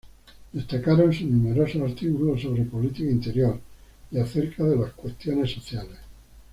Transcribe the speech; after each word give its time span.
Destacaron 0.51 1.13
sus 1.13 1.27
numerosos 1.27 1.79
artículos 1.79 2.41
sobre 2.41 2.63
política 2.63 3.07
interior 3.11 3.59
y 4.09 4.17
acerca 4.17 4.63
de 4.63 4.75
las 4.75 4.93
cuestiones 4.93 5.51
sociales. 5.51 5.99